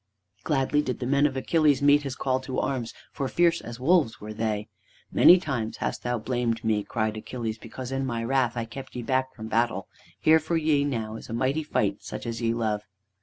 Gladly 0.43 0.81
did 0.81 0.97
the 0.99 1.05
men 1.05 1.27
of 1.27 1.37
Achilles 1.37 1.79
meet 1.79 2.01
his 2.01 2.15
call 2.15 2.39
to 2.39 2.57
arms, 2.57 2.91
for 3.11 3.27
fierce 3.27 3.61
as 3.61 3.79
wolves 3.79 4.19
were 4.19 4.33
they. 4.33 4.67
"Many 5.11 5.37
times 5.37 5.77
hast 5.77 6.01
thou 6.01 6.17
blamed 6.17 6.63
me," 6.63 6.83
cried 6.83 7.17
Achilles, 7.17 7.59
"because 7.59 7.91
in 7.91 8.03
my 8.03 8.23
wrath 8.23 8.57
I 8.57 8.65
kept 8.65 8.95
ye 8.95 9.03
back 9.03 9.31
from 9.35 9.47
battle. 9.47 9.87
Here 10.19 10.39
for 10.39 10.57
ye 10.57 10.83
now 10.85 11.17
is 11.17 11.29
a 11.29 11.33
mighty 11.33 11.61
fight, 11.61 12.01
such 12.01 12.25
as 12.25 12.41
ye 12.41 12.51
love." 12.51 12.81